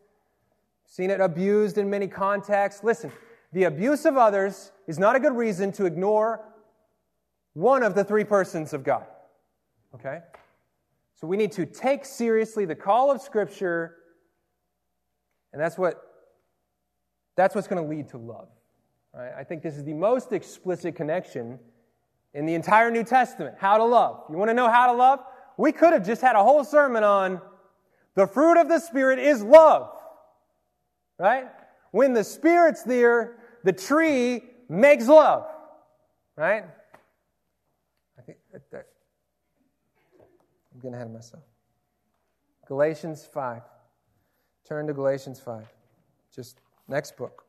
[0.86, 2.84] Seen it abused in many contexts.
[2.84, 3.12] Listen,
[3.52, 6.54] the abuse of others is not a good reason to ignore
[7.54, 9.08] one of the three persons of God.
[9.96, 10.20] Okay?
[11.16, 13.98] So we need to take seriously the call of Scripture,
[15.54, 16.02] and that's what
[17.36, 18.50] that's what's going to lead to love.
[19.14, 19.32] Right?
[19.38, 21.60] I think this is the most explicit connection
[22.34, 23.56] in the entire New Testament.
[23.60, 24.24] How to love.
[24.30, 25.20] You want to know how to love?
[25.58, 27.42] We could have just had a whole sermon on
[28.16, 29.92] the fruit of the Spirit is love.
[31.20, 31.48] Right?
[31.92, 35.46] When the Spirit's there, the tree makes love.
[36.36, 36.64] Right?
[38.18, 38.38] I think
[38.72, 38.88] that,
[40.82, 41.44] I'm getting ahead of myself.
[42.66, 43.62] Galatians 5.
[44.68, 45.68] Turn to Galatians 5.
[46.36, 47.46] Just next book.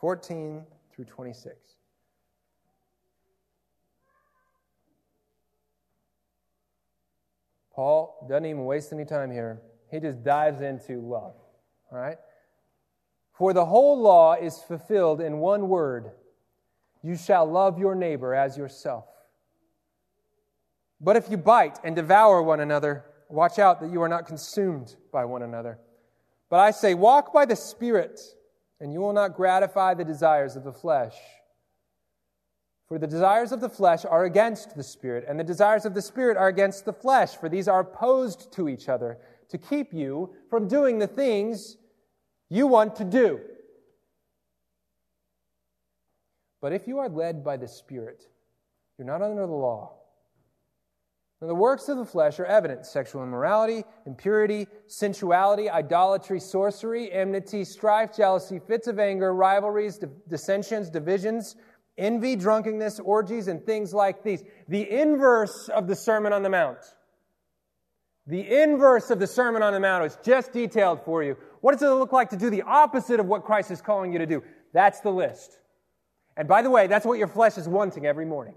[0.00, 1.56] Fourteen through twenty-six.
[7.72, 9.62] Paul doesn't even waste any time here.
[9.90, 11.34] He just dives into love.
[11.90, 12.18] All right?
[13.36, 16.10] For the whole law is fulfilled in one word
[17.02, 19.04] you shall love your neighbor as yourself.
[21.00, 24.96] But if you bite and devour one another, watch out that you are not consumed
[25.12, 25.78] by one another.
[26.48, 28.20] But I say, walk by the Spirit,
[28.80, 31.14] and you will not gratify the desires of the flesh.
[32.88, 36.02] For the desires of the flesh are against the Spirit, and the desires of the
[36.02, 39.18] Spirit are against the flesh, for these are opposed to each other
[39.50, 41.76] to keep you from doing the things
[42.48, 43.40] you want to do.
[46.60, 48.24] But if you are led by the Spirit,
[48.98, 49.92] you're not under the law.
[51.40, 57.62] Now, the works of the flesh are evident sexual immorality, impurity, sensuality, idolatry, sorcery, enmity,
[57.64, 61.56] strife, jealousy, fits of anger, rivalries, dissensions, divisions
[61.98, 64.42] envy, drunkenness, orgies, and things like these.
[64.68, 66.78] The inverse of the Sermon on the Mount.
[68.26, 71.36] The inverse of the Sermon on the Mount is just detailed for you.
[71.66, 74.20] What does it look like to do the opposite of what Christ is calling you
[74.20, 74.40] to do?
[74.72, 75.58] That's the list.
[76.36, 78.54] And by the way, that's what your flesh is wanting every morning.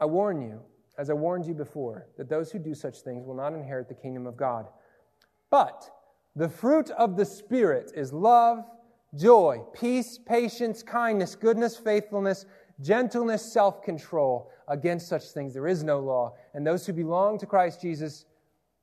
[0.00, 0.62] I warn you,
[0.96, 3.94] as I warned you before, that those who do such things will not inherit the
[3.94, 4.64] kingdom of God.
[5.50, 5.90] But
[6.34, 8.64] the fruit of the Spirit is love,
[9.14, 12.46] joy, peace, patience, kindness, goodness, faithfulness,
[12.80, 14.50] gentleness, self control.
[14.68, 16.34] Against such things there is no law.
[16.54, 18.26] And those who belong to Christ Jesus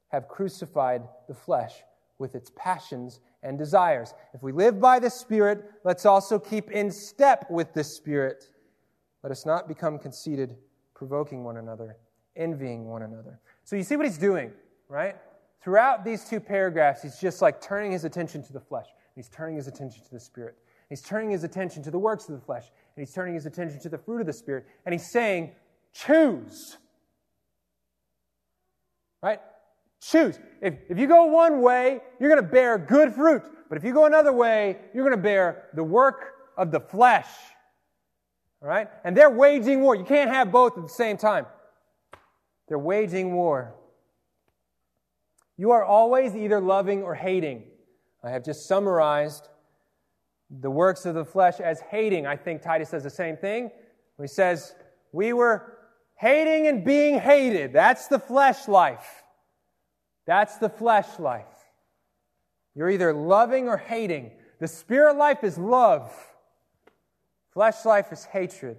[0.10, 1.74] have crucified the flesh
[2.18, 4.14] with its passions and desires.
[4.34, 8.50] If we live by the Spirit, let's also keep in step with the Spirit.
[9.24, 10.56] Let us not become conceited,
[10.94, 11.98] provoking one another,
[12.36, 13.40] envying one another.
[13.64, 14.52] So you see what he's doing,
[14.88, 15.16] right?
[15.62, 18.88] Throughout these two paragraphs, he's just like turning his attention to the flesh.
[19.16, 20.56] He's turning his attention to the Spirit.
[20.90, 22.66] He's turning his attention to the works of the flesh.
[22.96, 24.68] And he's turning his attention to the fruit of the Spirit.
[24.86, 25.52] And he's saying,
[25.96, 26.78] choose.
[29.24, 29.40] Right?
[30.02, 30.38] Choose.
[30.62, 33.42] If, if you go one way, you're going to bear good fruit.
[33.70, 37.28] But if you go another way, you're going to bear the work of the flesh.
[38.62, 38.88] All right?
[39.04, 39.96] And they're waging war.
[39.96, 41.48] You can't have both at the same time.
[42.68, 43.74] They're waging war.
[45.58, 47.64] You are always either loving or hating.
[48.24, 49.48] I have just summarized
[50.50, 52.28] the works of the flesh as hating.
[52.28, 53.72] I think Titus says the same thing.
[54.20, 54.76] He says,
[55.12, 55.75] We were
[56.16, 57.74] hating and being hated.
[57.74, 59.24] That's the flesh life.
[60.26, 61.46] That's the flesh life.
[62.74, 64.32] You're either loving or hating.
[64.60, 66.12] The spirit life is love,
[67.54, 68.78] flesh life is hatred.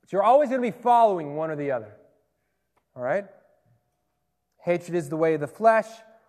[0.00, 1.94] But you're always going to be following one or the other.
[2.94, 3.26] All right?
[4.62, 5.86] Hatred is the way of the flesh,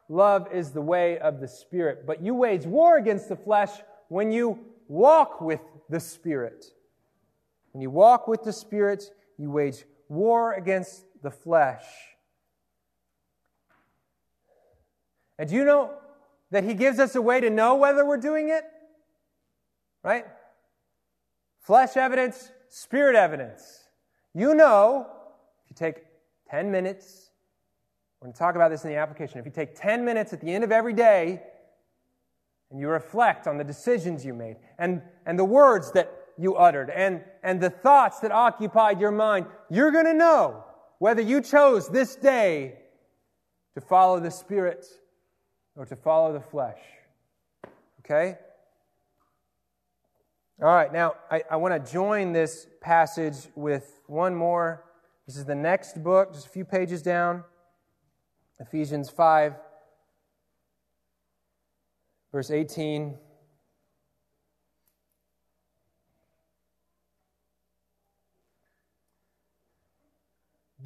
[0.10, 2.06] love is the way of the Spirit.
[2.06, 3.72] But you wage war against the flesh
[4.10, 6.66] when you walk with the Spirit.
[7.72, 11.84] When you walk with the Spirit, you wage war against the flesh.
[15.38, 15.92] And do you know
[16.52, 18.64] that He gives us a way to know whether we're doing it?
[20.04, 20.26] Right?
[21.60, 23.84] Flesh evidence, spirit evidence.
[24.34, 25.08] You know,
[25.64, 26.04] if you take
[26.50, 27.30] 10 minutes,
[28.20, 29.40] we're going to talk about this in the application.
[29.40, 31.42] If you take 10 minutes at the end of every day
[32.72, 36.90] and you reflect on the decisions you made and, and the words that you uttered
[36.90, 40.64] and, and the thoughts that occupied your mind, you're going to know
[41.00, 42.80] whether you chose this day
[43.76, 44.86] to follow the Spirit
[45.76, 46.80] or to follow the flesh.
[48.00, 48.38] Okay?
[50.62, 54.86] All right, now I, I want to join this passage with one more.
[55.28, 57.44] This is the next book, just a few pages down
[58.60, 59.54] Ephesians 5,
[62.32, 63.16] verse 18.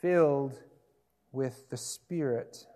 [0.00, 0.58] filled
[1.32, 2.66] with the Spirit.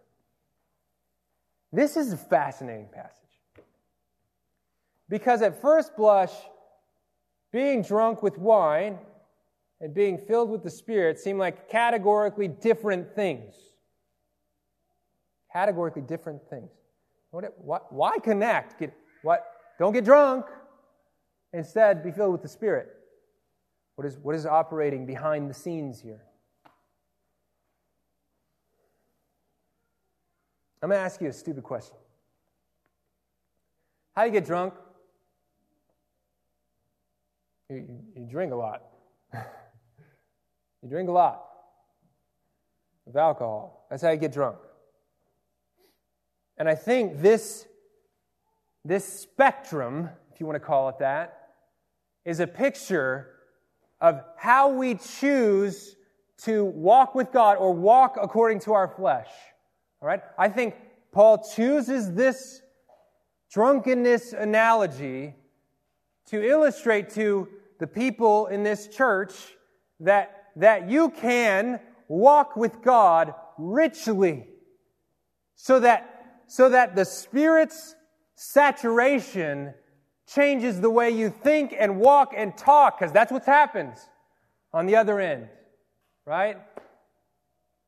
[1.73, 3.21] This is a fascinating passage.
[5.09, 6.33] Because at first blush,
[7.53, 8.99] being drunk with wine
[9.81, 13.55] and being filled with the Spirit seem like categorically different things.
[15.53, 16.71] Categorically different things.
[17.31, 18.79] Why connect?
[18.79, 19.45] Get, what?
[19.79, 20.47] Don't get drunk.
[21.53, 22.89] Instead, be filled with the Spirit.
[23.97, 26.23] What is, what is operating behind the scenes here?
[30.85, 31.97] I'm going to ask you a stupid question.
[34.15, 34.75] How do you get drunk?
[37.71, 38.83] You, you, you drink a lot.
[39.33, 41.43] you drink a lot
[43.07, 43.87] of alcohol.
[43.89, 44.59] That's how you get drunk.
[46.59, 47.67] And I think this,
[48.85, 51.49] this spectrum, if you want to call it that,
[52.27, 53.31] is a picture
[54.03, 55.97] of how we choose
[56.43, 59.31] to walk with God or walk according to our flesh.
[60.05, 60.21] All right?
[60.37, 60.75] I think
[61.13, 62.61] Paul chooses this
[63.51, 65.35] drunkenness analogy
[66.27, 67.49] to illustrate to
[67.79, 69.33] the people in this church
[70.01, 74.47] that, that you can walk with God richly
[75.55, 77.95] so that, so that the Spirit's
[78.35, 79.73] saturation
[80.27, 84.07] changes the way you think and walk and talk, because that's what happens
[84.71, 85.49] on the other end,
[86.27, 86.59] right?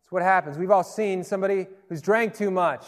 [0.06, 0.56] It's what happens.
[0.56, 2.86] We've all seen somebody who's drank too much.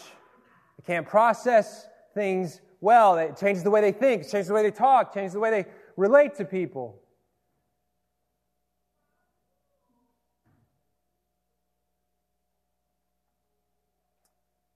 [0.77, 3.17] They can't process things well.
[3.17, 5.49] It changes the way they think, it changes the way they talk, changes the way
[5.49, 5.65] they
[5.97, 7.01] relate to people.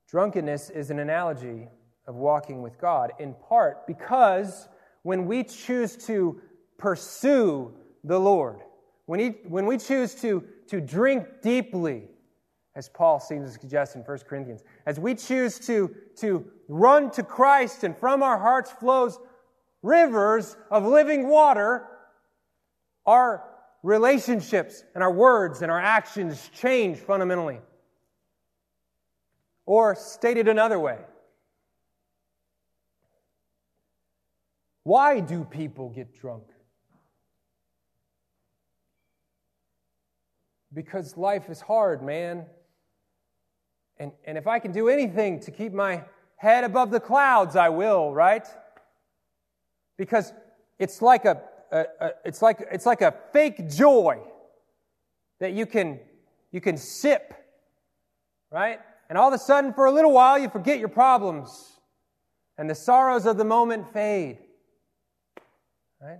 [0.10, 1.70] Drunkenness is an analogy
[2.08, 4.68] of walking with God, in part because
[5.04, 6.42] when we choose to
[6.78, 7.74] pursue
[8.04, 8.60] the Lord,
[9.06, 12.10] when, he, when we choose to, to drink deeply,
[12.76, 14.64] as Paul seems to suggest in 1 Corinthians.
[14.86, 19.20] As we choose to, to run to Christ and from our hearts flows
[19.84, 21.86] rivers of living water,
[23.06, 23.44] our
[23.84, 27.60] relationships and our words and our actions change fundamentally.
[29.66, 30.98] Or stated another way,
[34.84, 36.44] why do people get drunk?
[40.74, 42.46] Because life is hard, man.
[43.98, 46.04] And, and if I can do anything to keep my
[46.38, 48.46] head above the clouds, I will, right?
[49.98, 50.34] Because
[50.80, 51.42] it's like a,
[51.72, 54.20] a, a, it's like it's like a fake joy
[55.40, 56.00] that you can
[56.52, 57.34] you can sip,
[58.52, 58.80] right?
[59.10, 61.80] And all of a sudden, for a little while, you forget your problems,
[62.58, 64.40] and the sorrows of the moment fade,
[66.02, 66.20] right?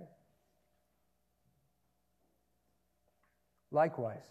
[3.70, 4.24] Likewise,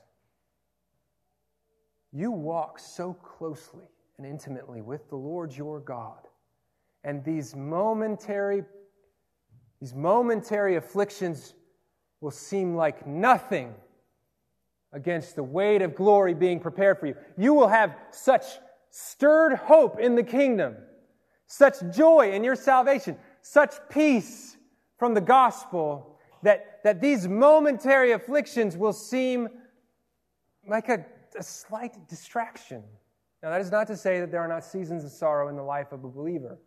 [2.14, 3.86] you walk so closely
[4.18, 6.20] and intimately with the Lord your God.
[7.04, 8.64] And these momentary,
[9.82, 11.56] these momentary afflictions
[12.22, 13.74] will seem like nothing
[14.94, 17.16] against the weight of glory being prepared for you.
[17.36, 18.46] You will have such,
[18.92, 20.76] stirred hope in the kingdom,
[21.48, 24.56] such joy in your salvation, such peace
[24.98, 29.50] from the gospel that, that these momentary afflictions will seem
[30.68, 31.06] like a,
[31.36, 32.84] a slight distraction.
[33.42, 35.64] Now, that is not to say that there are not seasons of sorrow in the
[35.64, 36.58] life of a believer.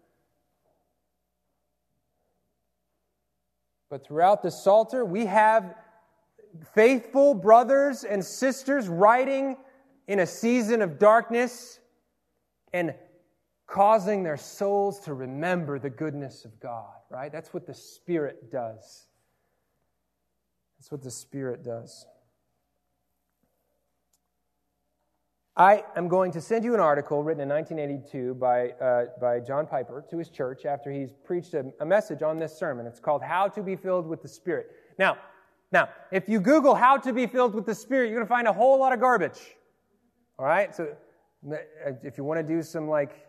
[3.89, 5.75] But throughout the Psalter, we have
[6.75, 9.57] faithful brothers and sisters writing
[10.07, 11.81] in a season of darkness
[12.73, 12.95] and
[13.67, 17.33] causing their souls to remember the goodness of God, right?
[17.33, 19.07] That's what the Spirit does.
[20.79, 22.07] That's what the Spirit does.
[25.59, 29.67] I am going to send you an article written in 1982 by, uh, by John
[29.67, 32.87] Piper to his church after he's preached a, a message on this sermon.
[32.87, 34.67] It's called How to Be Filled with the Spirit.
[34.99, 35.17] Now,
[35.73, 38.47] now, if you Google how to be filled with the Spirit, you're going to find
[38.47, 39.41] a whole lot of garbage.
[40.39, 40.75] All right?
[40.75, 40.95] So,
[42.03, 43.27] if you want to do some like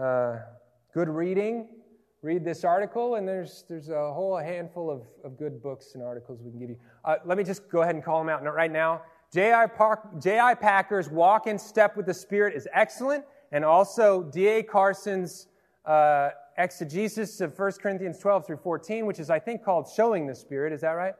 [0.00, 0.36] uh,
[0.94, 1.68] good reading,
[2.22, 6.40] read this article, and there's, there's a whole handful of, of good books and articles
[6.42, 6.76] we can give you.
[7.04, 9.02] Uh, let me just go ahead and call them out right now.
[9.34, 10.54] J.I.
[10.54, 14.62] Packer's Walk in Step with the Spirit is excellent, and also D.A.
[14.62, 15.48] Carson's
[15.84, 20.36] uh, exegesis of 1 Corinthians 12 through 14, which is, I think, called Showing the
[20.36, 20.72] Spirit.
[20.72, 21.14] Is that right?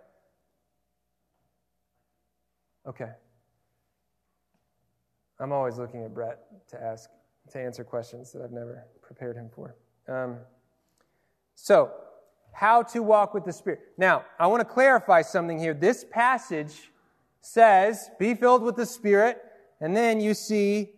[2.86, 3.10] Okay.
[5.40, 6.38] I'm always looking at Brett
[6.68, 7.10] to ask,
[7.50, 9.74] to answer questions that I've never prepared him for.
[10.06, 10.36] Um,
[11.56, 11.90] so,
[12.52, 13.80] how to walk with the Spirit.
[13.98, 15.74] Now, I want to clarify something here.
[15.74, 16.92] This passage
[17.44, 19.38] says, be filled with the Spirit,
[19.80, 20.92] and then you see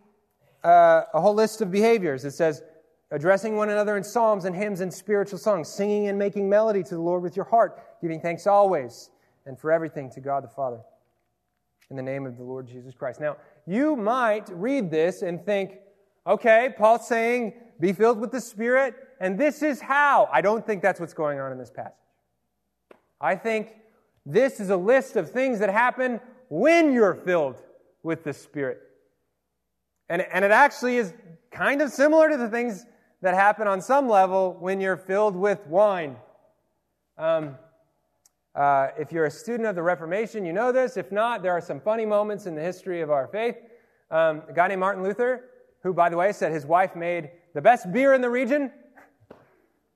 [0.62, 2.24] uh, a whole list of behaviors.
[2.24, 2.62] It says,
[3.10, 6.94] addressing one another in psalms and hymns and spiritual songs, singing and making melody to
[6.94, 9.10] the Lord with your heart, giving thanks always
[9.44, 10.78] and for everything to God the Father.
[11.90, 13.20] In the name of the Lord Jesus Christ.
[13.20, 13.36] Now,
[13.66, 15.78] you might read this and think,
[16.26, 20.28] okay, Paul's saying, be filled with the Spirit, and this is how.
[20.32, 21.92] I don't think that's what's going on in this passage.
[23.20, 23.72] I think
[24.24, 27.62] this is a list of things that happen when you're filled
[28.02, 28.80] with the Spirit.
[30.08, 31.12] And, and it actually is
[31.50, 32.86] kind of similar to the things
[33.22, 36.16] that happen on some level when you're filled with wine.
[37.18, 37.56] Um,
[38.54, 40.96] uh, if you're a student of the Reformation, you know this.
[40.96, 43.56] If not, there are some funny moments in the history of our faith.
[44.10, 45.50] Um, a guy named Martin Luther,
[45.82, 48.70] who, by the way, said his wife made the best beer in the region.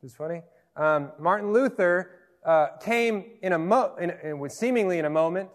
[0.03, 0.41] It's funny.
[0.77, 5.51] Um, Martin Luther uh, came in a mo- in, in, seemingly in a moment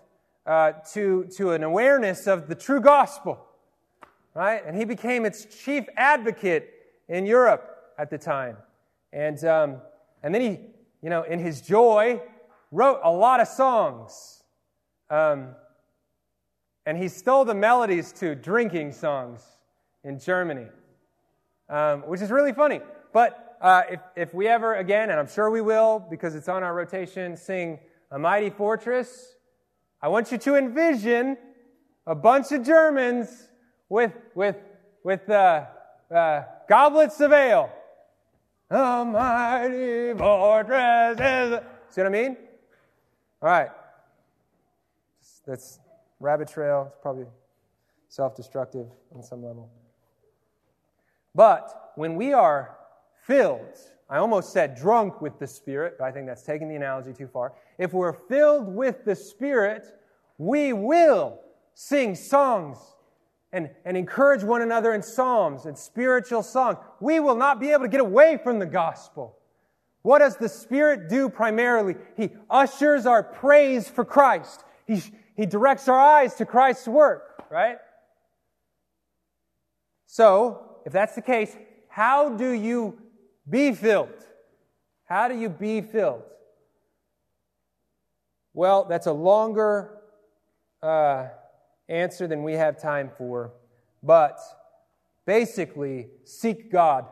[0.45, 3.39] uh, to, to an awareness of the true gospel,
[4.33, 4.61] right?
[4.65, 6.71] And he became its chief advocate
[7.07, 8.57] in Europe at the time.
[9.11, 9.81] And, um,
[10.23, 10.59] and then he,
[11.01, 12.21] you know, in his joy,
[12.71, 14.43] wrote a lot of songs.
[15.09, 15.55] Um,
[16.85, 19.41] and he stole the melodies to drinking songs
[20.03, 20.67] in Germany,
[21.69, 22.81] um, which is really funny.
[23.13, 26.61] But uh, if, if we ever again, and I'm sure we will because it's on
[26.61, 27.79] our rotation, sing
[28.11, 29.34] A Mighty Fortress,
[30.05, 31.35] I want you to envision
[32.05, 33.47] a bunch of Germans
[33.89, 34.55] with, with,
[35.03, 35.65] with uh,
[36.13, 37.71] uh, goblets of ale.
[38.69, 41.59] A mighty fortress is.
[41.89, 42.37] See what I mean?
[43.41, 43.69] All right.
[45.47, 45.79] That's
[46.19, 46.91] rabbit trail.
[46.91, 47.25] It's probably
[48.07, 48.85] self destructive
[49.15, 49.71] on some level.
[51.33, 52.77] But when we are
[53.23, 57.11] filled, I almost said drunk with the Spirit, but I think that's taking the analogy
[57.11, 57.53] too far.
[57.77, 59.85] If we're filled with the Spirit,
[60.37, 61.39] we will
[61.73, 62.77] sing songs
[63.51, 66.77] and, and encourage one another in psalms and spiritual songs.
[66.99, 69.37] We will not be able to get away from the gospel.
[70.01, 71.95] What does the Spirit do primarily?
[72.15, 74.63] He ushers our praise for Christ.
[74.85, 75.01] He,
[75.35, 77.77] he directs our eyes to Christ's work, right?
[80.05, 81.55] So, if that's the case,
[81.89, 82.99] how do you
[83.49, 84.09] be filled?
[85.05, 86.23] How do you be filled?
[88.55, 89.97] Well, that's a longer
[90.81, 91.27] uh,
[91.89, 93.51] answer than we have time for,
[94.01, 94.39] but
[95.25, 97.05] basically, seek God.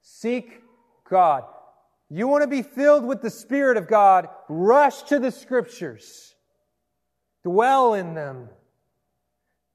[0.00, 0.62] Seek
[1.08, 1.44] God.
[2.08, 6.34] You want to be filled with the Spirit of God, rush to the Scriptures,
[7.44, 8.48] dwell in them,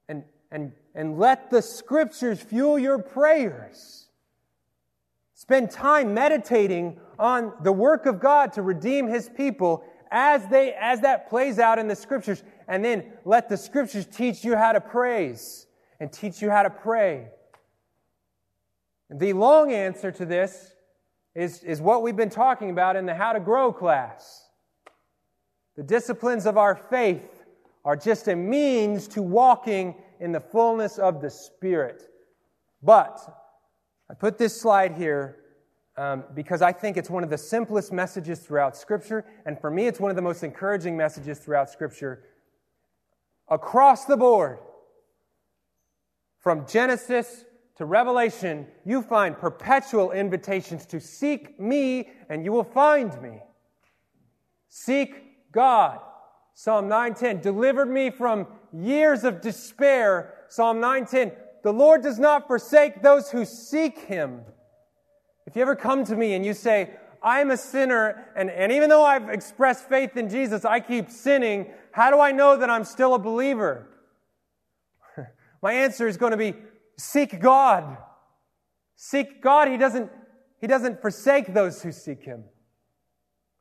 [0.10, 4.08] and, and, and let the Scriptures fuel your prayers.
[5.36, 11.02] Spend time meditating on the work of God to redeem his people as they as
[11.02, 14.80] that plays out in the scriptures and then let the scriptures teach you how to
[14.80, 15.66] praise
[16.00, 17.28] and teach you how to pray.
[19.10, 20.76] The long answer to this
[21.36, 24.48] is, is what we've been talking about in the How to Grow class.
[25.76, 27.44] The disciplines of our faith
[27.84, 32.04] are just a means to walking in the fullness of the Spirit.
[32.82, 33.20] But
[34.10, 35.38] I put this slide here
[35.96, 39.88] um, because I think it's one of the simplest messages throughout Scripture, and for me,
[39.88, 42.24] it's one of the most encouraging messages throughout Scripture.
[43.48, 44.60] Across the board,
[46.40, 47.46] from Genesis
[47.78, 53.40] to Revelation, you find perpetual invitations to seek me, and you will find me.
[54.68, 56.00] Seek God.
[56.56, 60.34] Psalm 9:10 delivered me from years of despair.
[60.50, 61.32] Psalm 9:10
[61.64, 64.44] The Lord does not forsake those who seek him.
[65.46, 66.92] If you ever come to me and you say,
[67.22, 71.72] I'm a sinner, and, and even though I've expressed faith in Jesus, I keep sinning,
[71.92, 73.88] how do I know that I'm still a believer?
[75.62, 76.56] My answer is going to be
[76.98, 77.98] seek God.
[78.96, 79.70] Seek God.
[79.70, 80.12] He doesn't,
[80.60, 82.44] he doesn't forsake those who seek Him.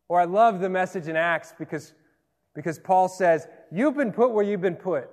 [0.08, 1.94] Or I love the message in Acts because,
[2.54, 5.08] because Paul says, You've been put where you've been put,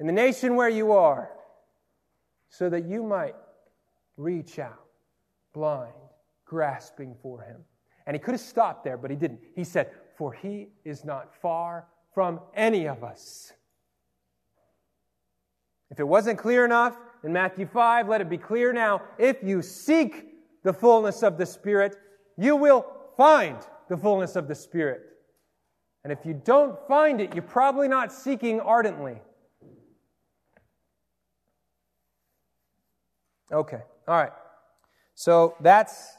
[0.00, 1.30] in the nation where you are,
[2.48, 3.34] so that you might
[4.16, 4.82] reach out
[5.52, 5.92] blind,
[6.44, 7.60] grasping for him.
[8.06, 9.40] And he could have stopped there, but he didn't.
[9.54, 13.52] He said, For he is not far from any of us.
[15.90, 19.02] If it wasn't clear enough in Matthew 5, let it be clear now.
[19.18, 20.26] If you seek
[20.62, 21.96] the fullness of the Spirit,
[22.38, 22.86] you will
[23.16, 25.02] find the fullness of the Spirit.
[26.04, 29.20] And if you don't find it, you're probably not seeking ardently.
[33.52, 34.32] Okay, all right.
[35.22, 36.16] So that's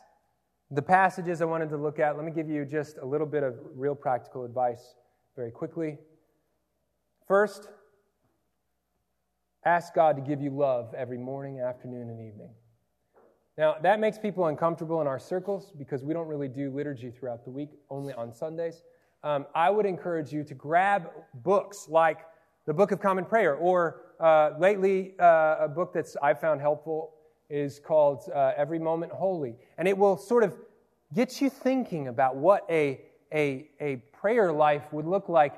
[0.71, 2.15] the passages I wanted to look at.
[2.15, 4.95] Let me give you just a little bit of real practical advice
[5.35, 5.97] very quickly.
[7.27, 7.67] First,
[9.65, 12.51] ask God to give you love every morning, afternoon, and evening.
[13.57, 17.43] Now, that makes people uncomfortable in our circles because we don't really do liturgy throughout
[17.43, 18.83] the week, only on Sundays.
[19.21, 22.19] Um, I would encourage you to grab books like
[22.65, 27.12] the Book of Common Prayer, or uh, lately, uh, a book that's I've found helpful
[27.53, 29.55] is called uh, Every Moment Holy.
[29.77, 30.57] And it will sort of
[31.13, 33.01] get you thinking about what a,
[33.31, 35.53] a, a prayer life would look like,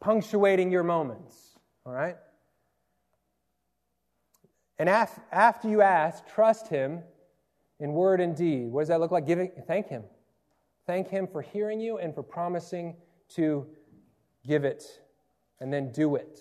[0.00, 1.56] punctuating your moments.
[1.86, 2.16] All right?
[4.80, 7.02] And af- after you ask, trust Him
[7.78, 8.72] in word and deed.
[8.72, 9.24] What does that look like?
[9.24, 10.02] Giving, thank Him.
[10.88, 12.96] Thank Him for hearing you and for promising
[13.36, 13.64] to
[14.44, 14.84] give it
[15.60, 16.40] and then do it.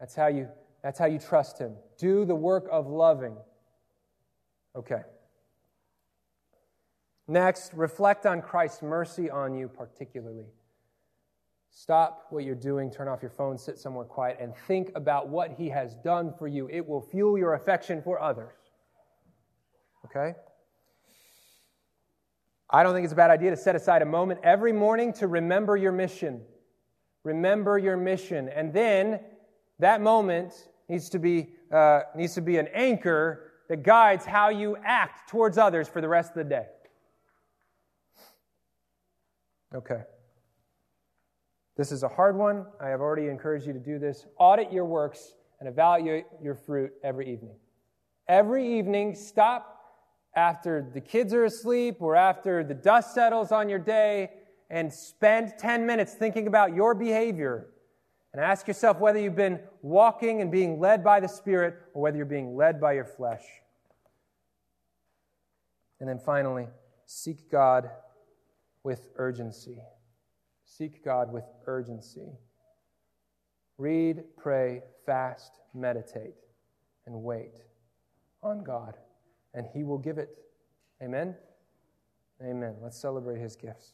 [0.00, 0.48] That's how you,
[0.82, 1.74] that's how you trust Him.
[1.96, 3.36] Do the work of loving.
[4.76, 5.02] Okay.
[7.28, 10.46] Next, reflect on Christ's mercy on you particularly.
[11.70, 15.52] Stop what you're doing, turn off your phone, sit somewhere quiet, and think about what
[15.52, 16.68] He has done for you.
[16.70, 18.52] It will fuel your affection for others.
[20.04, 20.34] Okay?
[22.68, 25.28] I don't think it's a bad idea to set aside a moment every morning to
[25.28, 26.42] remember your mission.
[27.24, 28.48] Remember your mission.
[28.48, 29.20] And then
[29.78, 34.76] that moment needs to be, uh, needs to be an anchor that guides how you
[34.84, 36.66] act towards others for the rest of the day.
[39.74, 40.02] Okay.
[41.78, 42.66] This is a hard one.
[42.78, 44.26] I have already encouraged you to do this.
[44.38, 47.54] Audit your works and evaluate your fruit every evening.
[48.28, 49.82] Every evening, stop
[50.36, 54.32] after the kids are asleep or after the dust settles on your day
[54.68, 57.68] and spend 10 minutes thinking about your behavior
[58.34, 62.18] and ask yourself whether you've been walking and being led by the Spirit or whether
[62.18, 63.40] you're being led by your flesh.
[66.02, 66.66] And then finally,
[67.06, 67.88] seek God
[68.82, 69.78] with urgency.
[70.64, 72.40] Seek God with urgency.
[73.78, 76.34] Read, pray, fast, meditate,
[77.06, 77.60] and wait
[78.42, 78.96] on God
[79.54, 80.30] and He will give it.
[81.00, 81.36] Amen?
[82.44, 82.74] Amen.
[82.82, 83.92] Let's celebrate His gifts.